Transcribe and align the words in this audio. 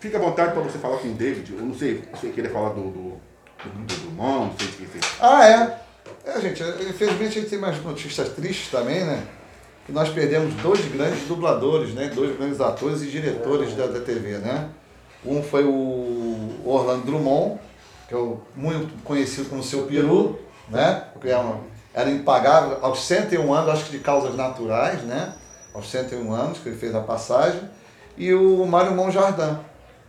fica 0.00 0.18
à 0.18 0.20
vontade 0.20 0.52
para 0.52 0.62
você 0.62 0.78
falar 0.78 0.98
com 0.98 1.08
o 1.08 1.14
David. 1.14 1.52
Eu 1.52 1.64
não 1.64 1.74
sei 1.74 2.02
se 2.14 2.20
você 2.20 2.28
queria 2.28 2.50
falar 2.50 2.70
do, 2.70 2.82
do, 2.82 3.20
do, 3.64 3.94
do 3.94 4.16
não 4.16 4.52
sei 4.58 4.68
o 4.68 4.72
que 4.72 4.86
fez. 4.86 5.04
Ah, 5.20 5.46
é? 5.46 5.86
É, 6.24 6.40
gente, 6.40 6.62
infelizmente 6.62 7.38
a 7.38 7.40
gente 7.40 7.50
tem 7.50 7.58
mais 7.58 7.82
notícias 7.82 8.28
tristes 8.30 8.70
também, 8.70 9.04
né? 9.04 9.22
Que 9.84 9.92
nós 9.92 10.08
perdemos 10.08 10.54
dois 10.54 10.84
grandes 10.86 11.26
dubladores, 11.28 11.94
né? 11.94 12.10
Dois 12.14 12.36
grandes 12.36 12.60
atores 12.60 13.02
e 13.02 13.06
diretores 13.06 13.74
da, 13.74 13.86
da 13.86 14.00
TV, 14.00 14.38
né? 14.38 14.68
Um 15.24 15.42
foi 15.42 15.64
o 15.64 16.60
Orlando 16.64 17.06
Drummond, 17.06 17.60
que 18.08 18.14
é 18.14 18.16
o 18.16 18.40
muito 18.54 19.02
conhecido 19.02 19.48
como 19.48 19.62
Seu 19.62 19.84
Peru, 19.84 20.38
né? 20.68 21.04
Porque 21.12 21.28
era, 21.28 21.40
uma, 21.40 21.60
era 21.94 22.10
impagável 22.10 22.78
aos 22.82 23.04
101 23.04 23.54
anos, 23.54 23.70
acho 23.70 23.84
que 23.86 23.92
de 23.92 23.98
causas 24.00 24.34
naturais, 24.36 25.02
né? 25.02 25.34
Aos 25.72 25.90
101 25.90 26.32
anos 26.32 26.58
que 26.58 26.68
ele 26.68 26.76
fez 26.76 26.94
a 26.94 27.00
passagem. 27.00 27.60
E 28.16 28.32
o 28.32 28.64
Mário 28.66 28.92
Monjardim, 28.92 29.58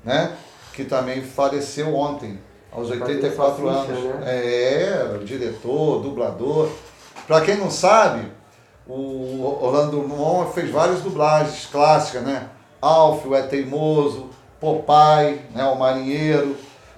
né? 0.07 0.31
Que 0.73 0.83
também 0.85 1.21
faleceu 1.21 1.93
ontem, 1.95 2.39
aos 2.71 2.89
84 2.89 3.67
anos. 3.67 4.03
Né? 4.03 4.21
É, 4.25 5.19
diretor, 5.23 6.01
dublador. 6.01 6.69
Pra 7.27 7.41
quem 7.41 7.57
não 7.57 7.69
sabe, 7.69 8.21
o 8.87 9.43
Orlando 9.61 9.91
Drummond 9.91 10.53
fez 10.53 10.71
várias 10.71 11.01
dublagens 11.01 11.65
clássicas, 11.71 12.23
né? 12.23 12.47
Alf, 12.81 13.25
o 13.25 13.35
É 13.35 13.41
Teimoso, 13.41 14.29
Popeye, 14.61 15.41
né? 15.53 15.63
o 15.65 15.75
Marinheiro, 15.77 16.55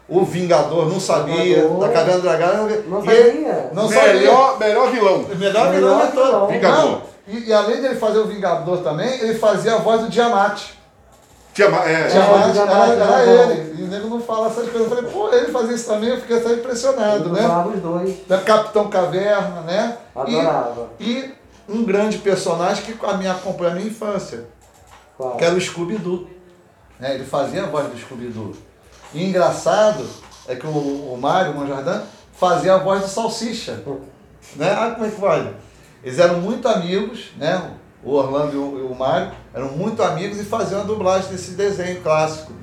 o 0.08 0.24
Vingador, 0.24 0.88
não 0.90 1.00
sabia, 1.00 1.36
Vingador. 1.64 1.80
da 1.80 1.90
Caverna 1.90 2.20
do 2.20 2.22
Dragão. 2.22 2.68
Não 2.88 3.04
sabia. 3.04 3.70
Não 3.74 3.90
sabia. 3.90 4.14
melhor, 4.14 4.60
melhor 4.60 4.92
vilão. 4.92 5.26
Melhor 5.36 5.72
vilão 5.72 6.12
vilão. 6.12 6.48
Vingador. 6.48 6.86
Não, 6.92 7.02
E, 7.28 7.48
e 7.48 7.54
além 7.54 7.82
dele 7.82 7.96
fazer 7.96 8.20
o 8.20 8.28
Vingador 8.28 8.80
também, 8.80 9.10
ele 9.22 9.36
fazia 9.36 9.76
a 9.76 9.78
voz 9.78 10.02
do 10.02 10.10
Diamante. 10.10 10.79
Tiamat, 11.60 11.88
é, 11.88 12.08
Diamante 12.08 12.52
Diamante 12.54 12.92
era, 12.92 13.04
era 13.04 13.22
era 13.22 13.46
bom. 13.46 13.52
ele. 13.52 13.82
E 13.82 13.84
o 13.84 13.88
nego 13.88 14.08
não 14.08 14.22
fala 14.22 14.48
essas 14.48 14.70
coisas. 14.70 14.90
Eu 14.92 14.96
falei, 14.96 15.12
pô, 15.12 15.34
ele 15.34 15.52
fazia 15.52 15.76
isso 15.76 15.88
também, 15.88 16.10
eu 16.10 16.22
fiquei 16.22 16.38
até 16.38 16.54
impressionado, 16.54 17.26
Eu 17.26 17.34
né? 17.34 17.66
os 17.74 17.82
dois. 17.82 18.28
Da 18.28 18.38
Capitão 18.40 18.90
Caverna, 18.90 19.62
né? 19.62 19.98
Adorava. 20.16 20.90
E, 21.00 21.12
e 21.12 21.34
um 21.68 21.84
grande 21.84 22.18
personagem 22.20 22.84
que 22.84 23.06
a 23.06 23.14
minha 23.14 23.32
acompanhou 23.32 23.74
a 23.74 23.76
minha 23.76 23.88
infância, 23.88 24.46
Qual? 25.18 25.36
que 25.36 25.44
era 25.44 25.54
o 25.56 25.62
Scooby-Doo. 25.62 26.28
Né? 27.00 27.16
Ele 27.16 27.26
fazia 27.26 27.64
a 27.64 27.68
voz 27.68 27.88
do 27.88 27.98
Scooby-Doo. 27.98 28.56
E 29.14 29.24
engraçado 29.26 30.06
é 30.48 30.56
que 30.56 30.66
o, 30.66 30.70
o 30.70 31.18
Mário 31.20 31.54
Monjardim 31.54 32.02
fazia 32.34 32.76
a 32.76 32.78
voz 32.78 33.02
do 33.02 33.08
Salsicha. 33.08 33.84
Né? 34.56 34.72
Ah, 34.72 34.92
como 34.92 35.06
é 35.06 35.10
que 35.10 35.20
vai? 35.20 35.54
Eles 36.04 36.18
eram 36.18 36.40
muito 36.40 36.68
amigos, 36.68 37.32
né? 37.38 37.72
O 38.04 38.14
Orlando 38.14 38.54
e 38.56 38.58
o, 38.58 38.80
e 38.80 38.82
o 38.92 38.96
Mário 38.96 39.32
eram 39.54 39.70
muito 39.70 40.02
amigos 40.02 40.40
e 40.40 40.44
faziam 40.44 40.82
a 40.82 40.84
dublagem 40.84 41.30
desse 41.30 41.52
desenho 41.52 42.02
clássico. 42.02 42.54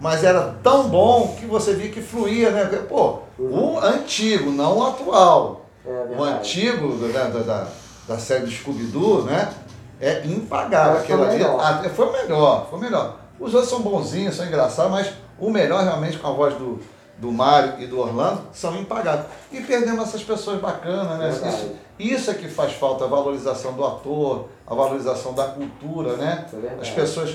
Mas 0.00 0.22
era 0.22 0.54
tão 0.62 0.88
bom 0.88 1.36
que 1.38 1.46
você 1.46 1.74
via 1.74 1.90
que 1.90 2.02
fluía, 2.02 2.50
né? 2.50 2.64
Pô, 2.88 3.20
o 3.38 3.78
antigo, 3.78 4.50
não 4.50 4.78
o 4.78 4.86
atual. 4.86 5.66
É 5.86 6.14
O 6.16 6.22
antigo 6.22 6.96
da, 7.08 7.24
da, 7.24 7.38
da, 7.40 7.66
da 8.08 8.18
série 8.18 8.44
do 8.44 8.50
Scooby-Doo, 8.50 9.22
né? 9.22 9.52
É 10.00 10.22
impagável. 10.26 10.94
Mas 10.94 11.06
foi 11.06 11.22
ali 11.22 11.38
melhor. 11.38 11.60
ah, 11.60 11.90
foi 11.94 12.06
o 12.06 12.12
melhor, 12.12 12.66
foi 12.70 12.80
melhor. 12.80 13.16
Os 13.40 13.54
outros 13.54 13.70
são 13.70 13.80
bonzinhos, 13.80 14.36
são 14.36 14.46
engraçados, 14.46 14.90
mas 14.92 15.12
o 15.38 15.50
melhor 15.50 15.82
realmente 15.82 16.18
com 16.18 16.28
a 16.28 16.32
voz 16.32 16.54
do, 16.54 16.80
do 17.18 17.30
Mário 17.30 17.80
e 17.80 17.86
do 17.86 17.98
Orlando 17.98 18.42
são 18.52 18.76
impagáveis. 18.76 19.26
E 19.52 19.60
perdemos 19.60 20.08
essas 20.08 20.22
pessoas 20.22 20.60
bacanas, 20.60 21.18
né? 21.18 21.30
Verdade. 21.30 21.54
Isso, 21.56 21.72
isso 21.98 22.30
é 22.30 22.34
que 22.34 22.48
faz 22.48 22.72
falta, 22.72 23.04
a 23.04 23.08
valorização 23.08 23.72
do 23.74 23.84
ator, 23.84 24.48
a 24.66 24.74
valorização 24.74 25.32
da 25.32 25.44
cultura, 25.48 26.16
né? 26.16 26.46
É 26.52 26.56
verdade. 26.56 26.80
As 26.82 26.90
pessoas, 26.90 27.30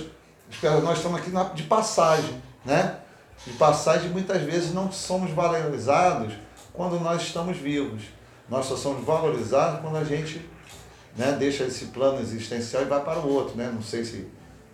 as 0.50 0.55
pessoas- 0.57 0.83
nós 0.83 0.97
estamos 0.97 1.19
aqui 1.19 1.30
na- 1.31 1.44
de 1.45 1.63
passagem, 1.63 2.41
né? 2.66 2.97
De 3.47 3.53
passagem, 3.53 4.09
muitas 4.09 4.41
vezes 4.41 4.73
não 4.73 4.91
somos 4.91 5.31
valorizados 5.31 6.33
quando 6.73 7.00
nós 7.00 7.22
estamos 7.22 7.57
vivos. 7.57 8.02
Nós 8.50 8.66
só 8.66 8.75
somos 8.75 9.05
valorizados 9.05 9.79
quando 9.81 9.97
a 9.97 10.03
gente 10.03 10.47
né, 11.16 11.35
deixa 11.38 11.63
esse 11.63 11.85
plano 11.85 12.22
existencial 12.22 12.84
e 12.84 12.85
vai 12.85 13.01
para 13.03 13.19
o 13.19 13.34
outro, 13.34 13.57
né? 13.57 13.69
Não 13.73 13.81
sei 13.81 14.06
se 14.06 14.28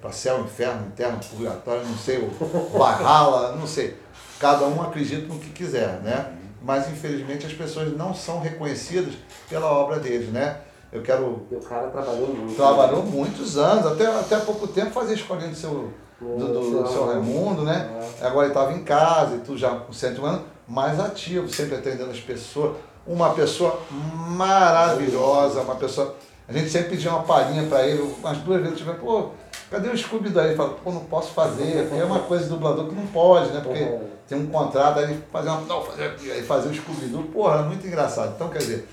para 0.05 0.11
céu, 0.11 0.41
inferno, 0.41 0.85
interno, 0.85 1.19
purgatório, 1.35 1.83
não 1.83 1.97
sei, 1.97 2.19
o 2.19 2.77
Valhalla, 2.77 3.55
não 3.55 3.65
sei. 3.65 3.97
Cada 4.39 4.65
um 4.65 4.79
acredita 4.79 5.25
no 5.25 5.39
que 5.39 5.49
quiser, 5.49 5.99
né? 6.03 6.31
Mas 6.61 6.87
infelizmente 6.87 7.45
as 7.47 7.53
pessoas 7.53 7.95
não 7.97 8.13
são 8.13 8.39
reconhecidas 8.39 9.15
pela 9.49 9.65
obra 9.65 9.99
deles, 9.99 10.29
né? 10.29 10.57
Eu 10.91 11.01
quero 11.01 11.47
o 11.49 11.59
cara 11.67 11.87
trabalhou 11.87 12.27
muito. 12.27 12.55
trabalhou 12.55 13.03
muitos 13.03 13.57
anos, 13.57 13.85
até, 13.87 14.05
até 14.05 14.37
pouco 14.37 14.67
tempo 14.67 14.91
fazia 14.91 15.15
escolinha 15.15 15.49
do 15.49 15.55
seu, 15.55 15.91
do, 16.21 16.37
do, 16.37 16.83
do 16.83 16.87
seu 16.87 17.07
Raimundo, 17.07 17.63
né? 17.63 17.89
Agora 18.21 18.45
ele 18.45 18.53
estava 18.53 18.73
em 18.73 18.83
casa 18.83 19.37
e 19.37 19.39
tu 19.39 19.57
já 19.57 19.71
com 19.71 19.91
101 19.91 20.23
anos, 20.23 20.41
mais 20.67 20.99
ativo, 20.99 21.49
sempre 21.49 21.75
atendendo 21.77 22.11
as 22.11 22.19
pessoas. 22.19 22.77
Uma 23.07 23.33
pessoa 23.33 23.79
maravilhosa, 23.91 25.61
uma 25.61 25.75
pessoa. 25.75 26.15
A 26.47 26.53
gente 26.53 26.69
sempre 26.69 26.91
pedia 26.91 27.09
uma 27.09 27.23
palhinha 27.23 27.63
para 27.67 27.87
ele, 27.87 28.01
umas 28.01 28.37
duas 28.39 28.61
vezes 28.61 28.77
tive, 28.77 28.93
pô, 28.93 29.31
cadê 29.69 29.89
o 29.89 29.97
Scooby 29.97 30.29
daí? 30.29 30.47
Ele 30.49 30.55
fala, 30.55 30.69
pô, 30.83 30.91
não 30.91 31.01
posso 31.05 31.31
fazer, 31.33 31.87
porque 31.87 32.01
é 32.01 32.05
uma 32.05 32.19
coisa 32.19 32.43
de 32.45 32.49
dublador 32.49 32.87
que 32.87 32.95
não 32.95 33.07
pode, 33.07 33.51
né? 33.51 33.61
Porque 33.63 33.81
Uhum. 33.83 34.07
tem 34.27 34.37
um 34.37 34.47
contrato, 34.47 34.99
aí 34.99 35.19
fazia 35.31 35.51
uma. 35.51 35.61
Não, 35.61 35.83
fazer 35.83 36.05
aqui, 36.05 36.31
aí 36.31 36.43
fazia 36.43 36.71
o 36.71 36.73
Scooby-Doo, 36.75 37.23
porra, 37.23 37.61
muito 37.63 37.85
engraçado. 37.85 38.33
Então, 38.35 38.49
quer 38.49 38.59
dizer, 38.59 38.87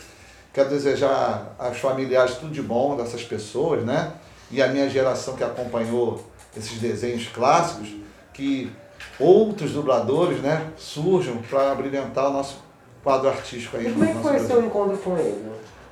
Quero 0.55 0.69
desejar 0.69 1.55
aos 1.59 1.79
familiares 1.79 2.35
tudo 2.35 2.53
de 2.53 2.61
bom 2.61 2.95
dessas 2.95 3.23
pessoas, 3.25 3.83
né? 3.87 4.13
E 4.51 4.61
a 4.63 4.69
minha 4.69 4.87
geração 4.87 5.35
que 5.35 5.43
acompanhou 5.43 6.23
esses 6.55 6.79
desenhos 6.79 7.27
clássicos, 7.29 7.89
que 8.35 8.71
outros 9.19 9.73
dubladores, 9.73 10.41
né, 10.43 10.71
surjam 10.77 11.39
para 11.49 11.75
brilhantar 11.75 12.27
o 12.29 12.33
nosso 12.35 12.59
quadro 13.03 13.31
artístico 13.31 13.79
aí 13.79 13.89
E 13.89 13.93
como 13.93 14.05
é 14.05 14.09
que 14.09 14.19
foi 14.19 14.31
Brasil. 14.33 14.47
seu 14.49 14.63
encontro 14.67 14.99
com 14.99 15.17
ele? 15.17 15.43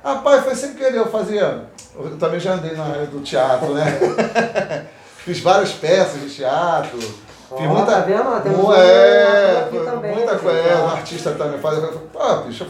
Rapaz, 0.03 0.43
foi 0.43 0.55
sem 0.55 0.73
querer, 0.73 0.97
eu 0.97 1.07
fazia. 1.07 1.65
Eu 1.95 2.17
também 2.17 2.39
já 2.39 2.53
andei 2.53 2.75
na 2.75 2.85
área 2.85 3.05
do 3.05 3.19
teatro, 3.21 3.73
né? 3.73 3.85
Fiz 5.17 5.39
várias 5.39 5.71
peças 5.71 6.21
de 6.21 6.29
teatro. 6.29 6.97
Fiz 6.97 7.67
Ó, 7.67 7.73
muita. 7.73 7.91
tá 7.91 7.99
vendo? 7.99 8.41
Temos 8.41 8.65
um 8.65 8.73
é, 8.73 9.69
também, 9.85 10.15
muita 10.15 10.39
coisa. 10.39 10.57
É, 10.57 10.75
o 10.75 10.85
artista 10.87 11.31
também 11.31 11.59
faz. 11.59 11.79
Pô, 12.11 12.35
bicho, 12.47 12.65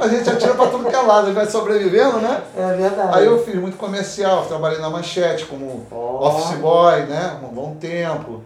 a 0.00 0.08
gente 0.08 0.28
atira 0.28 0.54
pra 0.54 0.66
tudo 0.66 0.90
que 0.90 0.94
é 0.94 1.00
lado, 1.00 1.28
ele 1.28 1.34
vai 1.34 1.46
sobrevivendo, 1.46 2.18
né? 2.18 2.42
É 2.56 2.72
verdade. 2.74 3.18
Aí 3.18 3.24
eu 3.24 3.42
fiz 3.44 3.54
muito 3.54 3.76
comercial, 3.76 4.44
trabalhei 4.46 4.80
na 4.80 4.90
Manchete 4.90 5.46
como 5.46 5.86
Ó. 5.90 6.28
office 6.28 6.58
boy, 6.58 7.02
né? 7.04 7.38
Um 7.42 7.54
bom 7.54 7.76
tempo. 7.80 8.42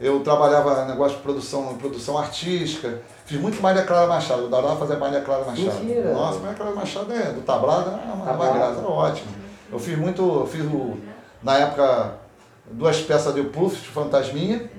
Eu 0.00 0.20
trabalhava 0.20 0.84
negócio 0.86 1.16
de 1.16 1.22
produção, 1.22 1.76
produção 1.76 2.18
artística. 2.18 3.00
Fiz 3.24 3.40
muito 3.40 3.62
Maria 3.62 3.84
Clara 3.84 4.06
Machado. 4.06 4.42
Eu 4.42 4.46
adorava 4.46 4.76
fazer 4.76 4.96
Maria 4.96 5.20
Clara 5.20 5.44
Machado. 5.44 5.84
Mentira. 5.84 6.12
Nossa, 6.12 6.40
Maria 6.40 6.54
Clara 6.56 6.74
Machado 6.74 7.12
é 7.12 7.32
do 7.32 7.40
tablado, 7.42 7.90
é 7.90 8.04
uma, 8.04 8.14
uma 8.14 8.26
Tablado. 8.26 8.54
graça, 8.54 8.80
é 8.80 8.84
ótimo. 8.84 9.28
Eu 9.72 9.78
fiz 9.78 9.96
muito, 9.96 10.46
fiz 10.50 10.62
o, 10.62 10.96
na 11.42 11.58
época 11.58 12.14
duas 12.70 13.00
peças 13.00 13.34
de 13.34 13.42
Puff 13.44 13.76
de 13.76 13.88
Fantasminha 13.88 14.70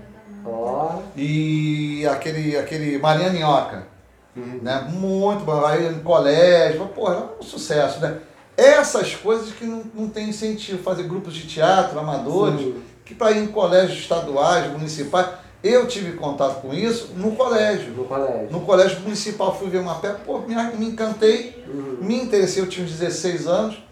Ó, 0.45 0.99
e 1.15 2.05
aquele, 2.07 2.57
aquele 2.57 2.97
Marinha 2.97 3.29
Minhoca. 3.29 3.87
Né? 4.35 4.85
Muito 4.89 5.45
bom. 5.45 5.65
Aí 5.65 5.89
no 5.89 6.01
colégio, 6.01 6.85
porra, 6.87 7.15
é 7.15 7.39
um 7.39 7.43
sucesso, 7.43 7.99
né? 8.01 8.19
Essas 8.57 9.15
coisas 9.15 9.51
que 9.51 9.65
não, 9.65 9.83
não 9.93 10.07
tem 10.09 10.29
incentivo, 10.29 10.81
fazer 10.83 11.03
grupos 11.03 11.33
de 11.33 11.47
teatro, 11.47 11.99
amadores, 11.99 12.61
Sim. 12.61 12.81
Que 13.05 13.13
para 13.13 13.31
ir 13.31 13.43
em 13.43 13.47
colégios 13.47 13.99
estaduais, 13.99 14.71
municipais, 14.71 15.27
eu 15.63 15.87
tive 15.87 16.13
contato 16.13 16.61
com 16.61 16.73
isso 16.73 17.11
no 17.15 17.35
colégio. 17.35 17.91
no 17.93 18.03
colégio. 18.05 18.47
No 18.51 18.61
colégio 18.61 18.99
municipal 19.01 19.55
fui 19.57 19.69
ver 19.69 19.77
uma 19.77 19.95
peça, 19.95 20.19
pô, 20.25 20.39
me, 20.39 20.55
me 20.55 20.87
encantei, 20.87 21.63
me 22.01 22.21
interessei, 22.21 22.61
eu 22.61 22.67
tinha 22.67 22.85
uns 22.85 22.91
16 22.91 23.47
anos, 23.47 23.83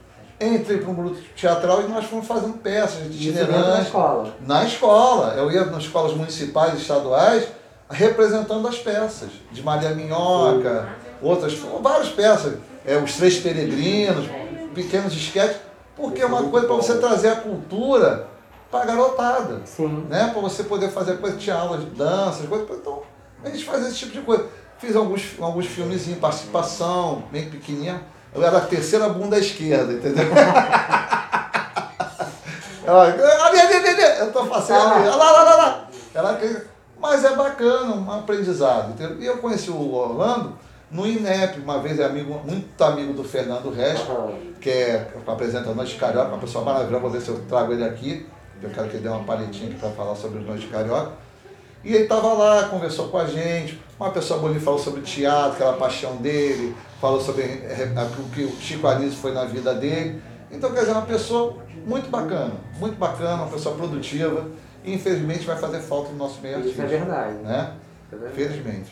entrei 0.41 0.79
para 0.79 0.90
um 0.90 0.96
grupo 0.96 1.18
teatral 1.35 1.84
e 1.84 1.88
nós 1.88 2.06
fomos 2.06 2.28
fazendo 2.28 2.57
peças 2.57 3.06
itinerantes. 3.06 3.85
escola. 3.85 4.35
Na 4.46 4.63
escola, 4.66 5.35
eu 5.38 5.52
ia 5.52 5.66
nas 5.66 5.84
escolas 5.84 6.13
municipais 6.13 6.73
e 6.73 6.82
estaduais 6.82 7.47
representando 7.90 8.67
as 8.67 8.79
peças, 8.79 9.29
de 9.52 9.61
Maria 9.61 9.91
Minhoca, 9.91 10.90
outras, 11.22 11.53
várias 11.82 12.09
peças, 12.09 12.58
é, 12.85 12.97
os 12.97 13.14
Três 13.16 13.37
Peregrinos, 13.37 14.26
pequenos 14.73 15.14
esquetes, 15.14 15.58
porque 15.96 16.22
é 16.22 16.26
uma 16.26 16.43
coisa 16.43 16.66
para 16.66 16.76
você 16.76 16.97
trazer 16.97 17.29
a 17.29 17.35
cultura 17.35 18.33
para 18.73 18.85
garotada 18.85 19.61
Sim. 19.66 20.08
né? 20.09 20.31
Para 20.34 20.41
você 20.41 20.64
poder 20.64 20.90
fazer 20.90 21.20
coisa, 21.20 21.37
tinha 21.37 21.55
aulas 21.55 21.81
de 21.81 21.91
dança, 21.91 22.47
coisa, 22.47 22.66
então 22.73 23.03
a 23.43 23.49
gente 23.49 23.64
faz 23.64 23.85
esse 23.85 23.97
tipo 23.97 24.14
de 24.14 24.22
coisa. 24.22 24.47
Fiz 24.79 24.96
alguns, 24.96 25.35
alguns 25.40 25.67
filmezinhos, 25.67 26.20
participação, 26.20 27.23
bem 27.31 27.47
pequenininha. 27.49 28.02
Eu 28.34 28.43
era 28.43 28.58
a 28.58 28.61
terceira 28.61 29.08
bunda 29.09 29.35
à 29.35 29.40
esquerda, 29.40 29.93
entendeu? 29.93 30.25
Ela, 32.85 33.03
ali, 33.05 33.59
ali, 33.61 33.75
ali, 33.75 34.02
eu 34.20 34.34
tô 34.34 34.46
fazendo 34.46 34.78
ali, 34.78 35.08
lá, 35.08 35.16
lá, 35.16 35.43
lá, 35.43 35.55
lá. 35.55 35.87
Ela, 36.14 36.37
mas 36.99 37.23
é 37.23 37.34
bacana, 37.34 37.96
um 37.96 38.11
aprendizado, 38.11 38.91
entendeu? 38.91 39.22
E 39.22 39.25
eu 39.25 39.37
conheci 39.37 39.70
o 39.70 39.93
Orlando 39.93 40.58
no 40.91 41.08
INEP, 41.08 41.61
uma 41.61 41.79
vez 41.79 41.97
é 41.99 42.05
amigo, 42.05 42.41
muito 42.43 42.84
amigo 42.84 43.14
do 43.14 43.23
Fernando 43.23 43.70
Aham. 43.70 44.34
que 44.59 44.70
é 44.70 45.14
apresenta 45.25 45.73
Noite 45.73 45.93
de 45.93 45.99
Carioca, 45.99 46.28
uma 46.29 46.40
pessoa 46.40 46.66
maravilhosa, 46.66 47.02
vou 47.02 47.09
ver 47.09 47.22
se 47.22 47.29
eu 47.29 47.40
trago 47.47 47.72
ele 47.72 47.85
aqui. 47.85 48.25
Eu 48.63 48.69
quero 48.69 48.87
que 48.89 48.95
ele 48.95 49.03
dê 49.03 49.09
uma 49.09 49.23
palhetinha 49.23 49.69
aqui 49.69 49.79
para 49.79 49.89
falar 49.91 50.15
sobre 50.15 50.39
o 50.39 50.41
Noite 50.41 50.61
de 50.61 50.67
Carioca. 50.67 51.11
E 51.83 51.93
ele 51.93 52.03
estava 52.03 52.31
lá, 52.33 52.63
conversou 52.69 53.09
com 53.09 53.17
a 53.17 53.25
gente, 53.25 53.81
uma 53.99 54.09
pessoa 54.11 54.39
bonita 54.39 54.61
falou 54.61 54.79
sobre 54.79 55.01
teatro, 55.01 55.51
aquela 55.53 55.73
paixão 55.73 56.15
dele, 56.15 56.73
falou 57.01 57.19
sobre 57.19 57.41
eh, 57.43 57.91
o 58.19 58.29
que 58.29 58.43
o 58.45 58.51
Chico 58.55 58.87
Anísio 58.87 59.17
foi 59.19 59.33
na 59.33 59.43
vida 59.43 59.73
dele. 59.73 60.21
Então, 60.49 60.71
quer 60.71 60.79
dizer, 60.81 60.93
uma 60.93 61.01
pessoa 61.01 61.57
muito 61.85 62.09
bacana, 62.09 62.53
muito 62.79 62.97
bacana, 62.97 63.43
uma 63.43 63.47
pessoa 63.51 63.75
produtiva. 63.75 64.45
E 64.85 64.93
infelizmente 64.93 65.45
vai 65.45 65.57
fazer 65.57 65.79
falta 65.79 66.11
no 66.11 66.17
nosso 66.17 66.39
meio 66.41 66.59
Isso 66.59 66.79
é 66.79 66.83
artístico. 66.83 67.05
verdade. 67.05 67.33
Né? 67.35 67.71
Isso 68.05 68.15
é 68.15 68.17
verdade. 68.17 68.35
Felizmente. 68.35 68.91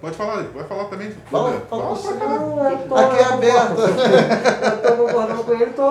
Pode 0.00 0.16
falar, 0.16 0.44
pode 0.44 0.68
falar 0.68 0.84
também. 0.84 1.10
Fala, 1.30 1.60
fala. 1.68 1.84
Não, 1.84 2.70
eu 2.70 2.88
tô- 2.88 2.94
Aqui 2.96 3.18
é 3.18 3.24
aberto. 3.24 3.80
Eu 4.64 4.96
tô 4.96 5.04
concordando 5.04 5.44
com 5.44 5.52
ele, 5.52 5.66
tô 5.72 5.82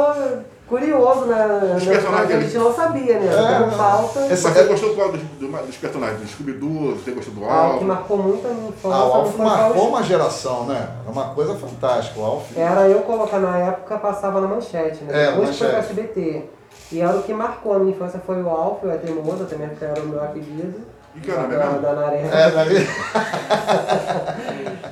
curioso, 0.69 1.25
né? 1.25 1.74
Os 1.75 1.83
Na- 1.86 1.92
personagens 1.92 2.38
A 2.38 2.39
gente 2.39 2.57
não 2.57 2.74
sabia, 2.74 3.19
né? 3.19 3.27
É, 3.27 3.60
Não 3.60 3.71
falta. 3.71 4.19
Mas 4.30 4.39
você 4.39 4.63
gostou 4.63 4.95
qual 4.95 5.12
dos, 5.12 5.21
do- 5.21 5.66
dos 5.66 5.77
personagens? 5.77 6.21
Do 6.21 6.27
Scooby-Doo? 6.27 6.95
Você 6.95 7.12
gostou 7.12 7.33
do 7.33 7.42
que 7.42 7.48
Alf? 7.50 7.81
marcou 7.83 8.18
muito 8.18 8.48
a 8.48 8.51
minha 8.51 8.69
infância. 8.69 8.98
Ah, 8.98 9.06
o 9.07 9.13
Alf 9.13 9.36
foi 9.36 9.45
marcou 9.45 9.63
Faustão. 9.68 9.88
uma 9.89 10.04
geração, 10.04 10.66
né? 10.66 10.88
É 11.07 11.12
uma 11.12 11.25
coisa 11.33 11.56
fantástica. 11.56 12.19
O 12.19 12.24
Alf. 12.25 12.45
Era 12.56 12.88
eu 12.88 13.00
colocar 13.01 13.39
na 13.39 13.57
época, 13.57 13.98
passava 13.98 14.39
na 14.39 14.48
manchete, 14.48 15.04
né? 15.04 15.25
É, 15.25 15.31
Depois 15.31 15.57
foi 15.57 15.68
pra 15.68 15.77
manchete. 15.77 16.00
SBT. 16.00 16.45
E 16.92 17.01
era 17.01 17.18
o 17.18 17.24
que 17.24 17.33
marcou 17.33 17.74
a 17.74 17.80
minha 17.80 17.92
infância 17.95 18.21
foi 18.25 18.42
o 18.42 18.50
Alf, 18.50 18.83
o 18.83 18.92
Etemoso, 18.92 19.45
também 19.45 19.69
que 19.69 19.83
era 19.83 20.00
o 20.01 20.06
meu 20.07 20.24
apelido. 20.24 20.81
E 21.16 21.19
que 21.21 21.31
era 21.31 21.42
da, 21.42 21.48
mesmo? 21.66 21.81
da 21.81 21.94
Naré. 21.94 22.21
É, 22.31 22.51
daí. 22.51 22.88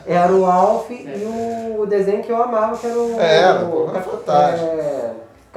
Era 0.06 0.32
o 0.34 0.46
Alf 0.46 0.90
e 0.90 1.76
o 1.78 1.86
desenho 1.86 2.24
que 2.24 2.32
eu 2.32 2.42
amava, 2.42 2.78
que 2.78 2.88
era 2.88 2.98
o, 2.98 3.20
É, 3.20 3.38
era, 3.40 3.66
o 3.66 3.70
pô, 3.72 3.90
era 3.90 4.02
fantástico. 4.02 4.66
é, 4.66 4.97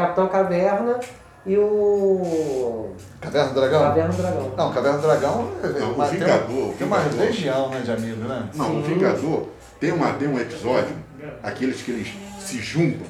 Capitão 0.00 0.28
Caverna 0.28 0.98
e 1.44 1.56
o 1.58 2.90
Caverna 3.20 3.48
do 3.52 3.54
Dragão? 3.60 3.82
Caverna 3.82 4.12
do 4.12 4.16
Dragão. 4.22 4.54
Não, 4.56 4.72
Caverna 4.72 4.98
do 4.98 5.02
Dragão 5.06 5.52
é, 5.62 5.66
Não, 5.80 5.92
o 5.92 5.98
mas 5.98 6.10
tem 6.10 6.18
uma- 6.18 6.26
Vingador, 6.26 6.68
o 6.70 6.74
tem 6.74 6.86
uma 6.86 6.98
Vingador. 7.00 7.20
legião 7.26 7.68
né, 7.68 7.80
de 7.80 7.92
amigos, 7.92 8.28
né? 8.28 8.48
Não, 8.54 8.70
o 8.80 8.82
Sim. 8.84 8.94
Vingador 8.94 9.48
tem, 9.78 9.92
uma, 9.92 10.12
tem 10.14 10.28
um 10.28 10.38
episódio, 10.40 10.96
aqueles 11.42 11.82
que 11.82 11.90
eles 11.90 12.08
se 12.38 12.58
juntam 12.60 13.06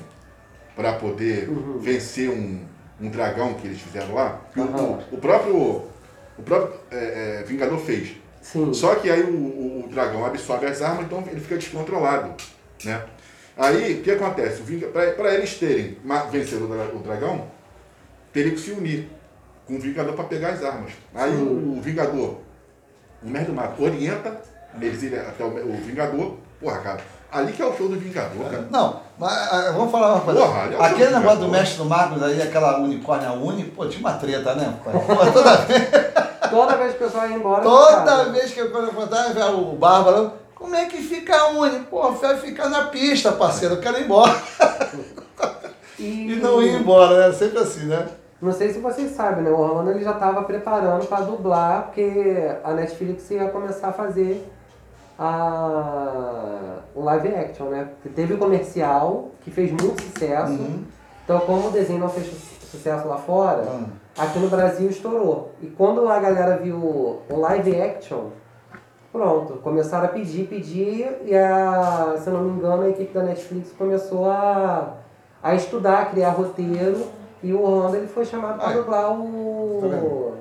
para 0.74 0.94
poder 0.94 1.48
Uhum. 1.48 1.78
vencer 1.78 2.28
um, 2.28 2.60
um 3.00 3.08
dragão 3.08 3.54
que 3.54 3.66
eles 3.68 3.80
fizeram 3.80 4.14
lá. 4.14 4.40
O- 4.56 4.60
Aham. 4.62 4.98
o, 5.12 5.14
o 5.14 5.18
próprio, 5.18 5.56
o 6.38 6.42
próprio 6.44 6.74
é, 6.90 7.40
é, 7.40 7.44
Vingador 7.44 7.78
fez. 7.78 8.16
Sim. 8.42 8.72
Só 8.74 8.94
que 8.96 9.08
aí 9.10 9.22
o, 9.22 9.28
o- 9.34 9.84
o 9.84 9.88
dragão 9.88 10.24
absorve 10.24 10.66
as 10.66 10.82
armas, 10.82 11.04
então 11.04 11.22
ele 11.30 11.40
fica 11.40 11.56
descontrolado, 11.56 12.32
né? 12.84 13.00
Aí, 13.60 14.00
o 14.00 14.02
que 14.02 14.10
acontece? 14.12 14.62
Para 15.16 15.34
eles 15.34 15.54
terem 15.58 15.98
vencido 16.32 16.64
o, 16.64 16.68
dra- 16.68 16.94
o 16.94 16.98
dragão, 17.00 17.44
teria 18.32 18.52
que 18.52 18.58
se 18.60 18.70
unir 18.70 19.10
com 19.66 19.74
o 19.76 19.78
Vingador 19.80 20.14
para 20.14 20.24
pegar 20.24 20.48
as 20.50 20.64
armas. 20.64 20.92
Aí 21.14 21.30
o, 21.36 21.76
o 21.76 21.80
Vingador, 21.82 22.36
o 23.22 23.28
Mestre 23.28 23.52
do 23.52 23.56
Mato, 23.56 23.82
orienta 23.84 24.40
eles 24.80 25.02
irem 25.02 25.20
até 25.20 25.44
o, 25.44 25.48
o 25.48 25.76
Vingador. 25.84 26.36
Porra, 26.60 26.78
cara, 26.78 27.00
ali 27.30 27.52
que 27.52 27.60
é 27.60 27.66
o 27.66 27.76
show 27.76 27.88
do 27.88 27.98
Vingador, 27.98 28.44
cara. 28.50 28.66
Não, 28.70 29.00
mas 29.18 29.32
ah, 29.52 29.72
vamos 29.76 29.90
falar 29.92 30.14
uma 30.14 30.20
coisa. 30.22 30.40
Porra, 30.40 30.68
o 30.78 30.82
Aquele 30.82 31.14
negócio 31.16 31.40
do 31.40 31.48
mestre 31.48 31.76
do 31.78 31.84
Mago, 31.84 32.24
aí, 32.24 32.40
aquela 32.42 32.78
unicórnia 32.78 33.32
uni, 33.32 33.64
pô, 33.64 33.86
tinha 33.86 34.00
uma 34.00 34.14
treta, 34.14 34.54
né? 34.54 34.74
Pô, 34.82 34.90
toda 35.32 35.56
vez, 35.56 35.82
Toda 36.50 36.76
vez 36.76 36.94
que 36.96 37.04
o 37.04 37.06
pessoal 37.06 37.28
ia 37.28 37.36
embora. 37.36 37.62
eu 37.64 37.70
toda 37.70 38.24
vez 38.32 38.50
que 38.52 38.58
eu 38.58 38.70
contava, 38.70 39.50
o 39.52 39.76
Bárbaro, 39.76 40.32
como 40.60 40.74
é 40.76 40.84
que 40.86 40.98
fica 40.98 41.48
uni? 41.48 41.80
Pô, 41.90 42.12
vai 42.12 42.36
ficar 42.36 42.68
na 42.68 42.84
pista, 42.84 43.32
parceiro, 43.32 43.74
eu 43.76 43.80
quero 43.80 43.98
ir 43.98 44.04
embora. 44.04 44.32
E, 45.98 46.32
E 46.32 46.36
não 46.36 46.62
ir 46.62 46.80
embora, 46.80 47.26
né? 47.28 47.34
Sempre 47.34 47.58
assim, 47.58 47.84
né? 47.86 48.08
Não 48.40 48.52
sei 48.52 48.72
se 48.72 48.78
vocês 48.78 49.10
sabem, 49.10 49.44
né? 49.44 49.50
O 49.50 49.58
Orlando 49.58 49.90
ele 49.90 50.02
já 50.02 50.12
estava 50.12 50.42
preparando 50.44 51.04
para 51.06 51.20
dublar, 51.20 51.84
porque 51.86 52.56
a 52.64 52.72
Netflix 52.72 53.30
ia 53.30 53.48
começar 53.50 53.88
a 53.88 53.92
fazer 53.92 54.50
a... 55.18 56.78
o 56.94 57.02
live 57.04 57.28
action, 57.34 57.66
né? 57.66 57.88
Porque 57.94 58.08
teve 58.08 58.34
o 58.34 58.38
comercial, 58.38 59.30
que 59.42 59.50
fez 59.50 59.70
muito 59.70 60.02
sucesso. 60.02 60.52
Uhum. 60.52 60.84
Então, 61.24 61.40
como 61.40 61.68
o 61.68 61.70
desenho 61.70 62.00
não 62.00 62.08
fez 62.08 62.26
su- 62.28 62.66
sucesso 62.70 63.06
lá 63.06 63.18
fora, 63.18 63.62
Hum. 63.62 63.86
aqui 64.16 64.38
no 64.38 64.48
Brasil 64.48 64.88
estourou. 64.88 65.52
E 65.60 65.66
quando 65.66 66.08
a 66.08 66.18
galera 66.18 66.56
viu 66.56 66.76
o 66.76 67.22
live 67.36 67.80
action, 67.80 68.28
pronto, 69.12 69.54
começaram 69.54 70.04
a 70.06 70.08
pedir, 70.08 70.46
pedir, 70.46 71.16
e 71.24 71.34
a, 71.36 72.14
se 72.18 72.26
eu 72.28 72.32
não 72.34 72.44
me 72.44 72.58
engano, 72.58 72.82
a 72.84 72.88
equipe 72.90 73.12
da 73.12 73.22
Netflix 73.22 73.72
começou 73.76 74.30
a, 74.30 74.94
a 75.42 75.54
estudar, 75.54 76.02
a 76.02 76.06
criar 76.06 76.30
roteiro, 76.30 77.06
e 77.42 77.52
o 77.52 77.62
Orlando 77.62 77.96
ele 77.96 78.06
foi 78.06 78.24
chamado 78.24 78.58
para 78.60 78.72
dublar 78.74 79.12
o. 79.12 80.34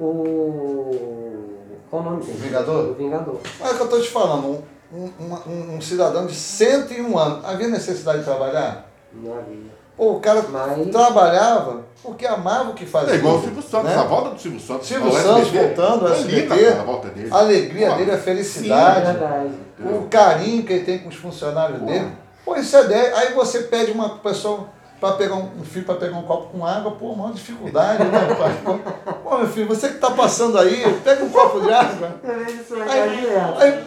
o. 0.00 1.46
Qual 1.90 2.02
o 2.02 2.04
nome 2.04 2.22
dele? 2.24 2.32
O 2.38 2.40
Vingador? 2.42 2.90
O 2.90 2.94
Vingador. 2.94 3.36
Olha 3.60 3.72
o 3.72 3.76
que 3.76 3.82
eu 3.82 3.88
tô 3.88 4.00
te 4.00 4.10
falando, 4.10 4.62
um, 4.92 5.04
um, 5.20 5.34
um- 5.50 5.76
um 5.76 5.80
cidadão 5.80 6.26
de 6.26 6.34
101 6.34 7.16
anos, 7.18 7.44
havia 7.44 7.68
necessidade 7.68 8.18
de 8.20 8.24
trabalhar? 8.24 8.88
Não 9.12 9.32
havia. 9.38 9.85
Pô, 9.96 10.12
o 10.12 10.20
cara 10.20 10.44
Mas- 10.50 10.90
trabalhava 10.90 11.86
porque 12.02 12.26
amava 12.26 12.70
o 12.70 12.74
que 12.74 12.84
fazia. 12.86 13.14
É 13.14 13.16
igual 13.16 13.36
o 13.36 13.40
Silvio 13.42 13.62
Santos, 13.62 13.90
né? 13.90 13.96
a 13.96 14.02
volta 14.04 14.30
do 14.30 14.40
Silvio 14.40 14.60
Santos. 14.60 14.86
Silvio 14.86 15.10
Santos 15.12 15.46
SBT, 15.48 15.58
voltando 15.74 16.06
ao 16.06 16.14
linda, 16.14 16.18
SBT. 16.36 16.46
cara, 16.64 16.80
a 16.80 16.84
volta 16.84 17.08
dele. 17.08 17.28
A 17.32 17.38
alegria 17.38 17.90
Pô, 17.90 17.96
dele, 17.96 18.10
a 18.10 18.14
É 18.14 18.18
felicidade, 18.18 19.06
verdade. 19.06 19.50
o 19.80 20.08
carinho 20.08 20.62
que 20.64 20.72
ele 20.72 20.84
tem 20.84 20.98
com 20.98 21.08
os 21.08 21.16
funcionários 21.16 21.80
dele. 21.80 22.12
Pô, 22.44 22.54
isso 22.56 22.76
é 22.76 22.84
10. 22.84 23.14
Aí 23.16 23.32
você 23.34 23.60
pede 23.62 23.90
uma 23.92 24.10
pessoa 24.18 24.68
para 25.00 25.14
pegar 25.16 25.34
um, 25.34 25.50
um 25.60 25.64
filho 25.64 25.84
para 25.84 25.96
pegar 25.96 26.16
um 26.16 26.22
copo 26.22 26.56
com 26.56 26.64
água, 26.64 26.92
pô, 26.92 27.14
maior 27.14 27.32
dificuldade, 27.32 28.04
né, 28.04 28.34
pai? 28.38 29.14
Pô, 29.24 29.38
meu 29.38 29.48
filho, 29.48 29.66
você 29.68 29.88
que 29.88 29.98
tá 29.98 30.10
passando 30.12 30.58
aí, 30.58 31.00
pega 31.04 31.24
um 31.24 31.28
copo 31.30 31.60
de 31.60 31.72
água. 31.72 32.14
Eu 32.22 32.38
vejo 32.44 32.60
isso 32.60 32.74
Aí, 32.82 33.26
aí, 33.60 33.84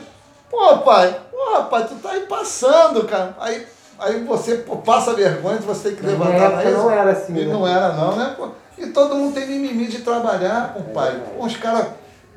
pô, 0.52 0.78
pai, 0.80 1.16
pô, 1.32 1.54
rapaz, 1.54 1.88
tu 1.90 1.96
tá 1.96 2.12
aí 2.12 2.22
passando, 2.22 3.06
cara. 3.06 3.36
Aí, 3.40 3.66
aí 4.00 4.24
você 4.24 4.56
pô, 4.56 4.78
passa 4.78 5.14
vergonha, 5.14 5.58
você 5.58 5.90
tem 5.90 5.98
que 5.98 6.06
levantar. 6.06 6.34
época 6.34 6.72
não 6.72 6.92
era 6.92 7.12
assim, 7.12 7.34
E 7.38 7.46
né? 7.46 7.54
não 7.54 7.68
era 7.68 7.94
não, 7.94 8.16
né? 8.16 8.34
Pô? 8.38 8.50
E 8.78 8.88
todo 8.88 9.16
mundo 9.16 9.34
tem 9.34 9.48
mimimi 9.48 9.88
de 9.88 10.00
trabalhar, 10.00 10.74
compadre. 10.74 11.20
Pô, 11.38 11.46
os 11.46 11.56
caras 11.58 11.88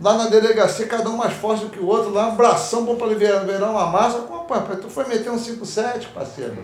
lá 0.00 0.14
na 0.14 0.26
delegacia, 0.26 0.86
cada 0.86 1.08
um 1.08 1.16
mais 1.16 1.32
forte 1.34 1.64
do 1.64 1.70
que 1.70 1.78
o 1.78 1.86
outro, 1.86 2.12
lá, 2.12 2.26
um 2.28 2.34
bração 2.36 2.84
bom 2.84 2.96
pra 2.96 3.06
liberar 3.06 3.42
uma 3.70 3.86
massa. 3.86 4.18
Pô, 4.18 4.40
pai, 4.40 4.60
tu 4.80 4.88
foi 4.90 5.06
meter 5.06 5.30
um 5.30 5.38
5-7, 5.38 6.08
parceiro. 6.14 6.56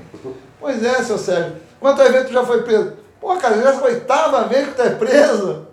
Pois 0.58 0.82
é, 0.82 1.02
seu 1.02 1.16
Sérgio. 1.16 1.54
Quantas 1.78 2.10
vezes 2.10 2.26
tu 2.28 2.32
já 2.32 2.44
foi 2.44 2.62
preso? 2.62 2.94
Pô, 3.20 3.36
cara, 3.36 3.56
já 3.60 3.70
é 3.70 3.76
a 3.76 3.82
oitava 3.82 4.44
vez 4.44 4.68
que 4.68 4.74
tu 4.74 4.82
é 4.82 4.90
preso. 4.90 5.66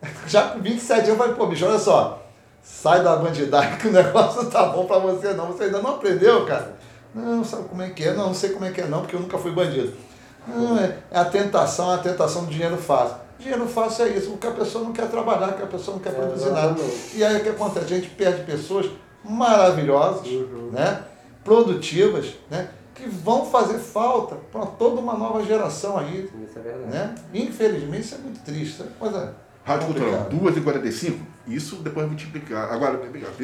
Já 0.28 0.42
com 0.42 0.60
27 0.60 0.92
anos, 0.98 1.08
eu 1.08 1.16
falei, 1.16 1.34
pô, 1.34 1.46
bicho, 1.46 1.66
olha 1.66 1.78
só. 1.78 2.22
Sai 2.62 3.02
da 3.02 3.16
bandidagem 3.16 3.76
que 3.78 3.88
o 3.88 3.90
negócio 3.92 4.42
não 4.44 4.50
tá 4.50 4.66
bom 4.66 4.84
pra 4.84 4.98
você 4.98 5.32
não. 5.32 5.46
Você 5.46 5.64
ainda 5.64 5.80
não 5.82 5.90
aprendeu, 5.90 6.46
cara. 6.46 6.76
Não, 7.14 7.44
sabe 7.44 7.68
como 7.68 7.82
é 7.82 7.90
que 7.90 8.04
é? 8.04 8.12
Não, 8.12 8.26
não 8.26 8.34
sei 8.34 8.50
como 8.50 8.64
é 8.64 8.70
que 8.70 8.80
é 8.80 8.86
não, 8.86 9.00
porque 9.00 9.16
eu 9.16 9.20
nunca 9.20 9.38
fui 9.38 9.52
bandido. 9.52 9.92
Não, 10.46 10.78
é, 10.78 10.98
é 11.10 11.18
a 11.18 11.24
tentação, 11.24 11.90
a 11.90 11.98
tentação 11.98 12.44
do 12.44 12.50
dinheiro 12.50 12.76
fácil. 12.76 13.16
Dinheiro 13.38 13.66
fácil 13.68 14.06
é 14.06 14.08
isso, 14.10 14.30
porque 14.30 14.46
a 14.46 14.52
pessoa 14.52 14.84
não 14.84 14.92
quer 14.92 15.08
trabalhar, 15.08 15.52
que 15.52 15.62
a 15.62 15.66
pessoa 15.66 15.96
não 15.96 16.02
quer 16.02 16.12
produzir 16.12 16.50
nada. 16.50 16.72
Exatamente. 16.72 17.16
E 17.16 17.24
aí 17.24 17.36
o 17.36 17.42
que 17.42 17.48
acontece? 17.48 17.84
A 17.84 17.88
gente 17.88 18.10
perde 18.10 18.44
pessoas 18.44 18.90
maravilhosas, 19.24 20.26
né? 20.72 21.02
produtivas, 21.44 22.34
né? 22.50 22.68
que 22.98 23.08
vão 23.08 23.46
fazer 23.46 23.78
falta 23.78 24.34
para 24.50 24.66
toda 24.66 25.00
uma 25.00 25.14
nova 25.14 25.44
geração 25.44 25.96
aí. 25.96 26.28
Isso 26.44 26.58
é 26.58 26.62
verdade. 26.62 26.90
Né? 26.90 27.14
Infelizmente 27.32 28.00
isso 28.00 28.14
é 28.16 28.18
muito 28.18 28.40
triste. 28.40 28.74
Isso 28.74 28.82
é 28.82 28.86
coisa 28.98 29.34
Rádio 29.64 29.86
Cultural, 29.86 30.24
complicada. 30.24 30.80
2h45, 30.80 31.18
isso 31.46 31.76
depois 31.76 32.04
eu 32.04 32.08
vou 32.08 32.16
te 32.16 32.24
explicar. 32.24 32.72
Agora, 32.72 32.98